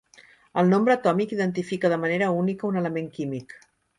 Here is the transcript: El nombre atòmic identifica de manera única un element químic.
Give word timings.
El 0.61 0.71
nombre 0.71 0.93
atòmic 0.93 1.35
identifica 1.35 1.93
de 1.93 2.01
manera 2.05 2.31
única 2.39 2.69
un 2.73 2.83
element 2.83 3.13
químic. 3.19 3.57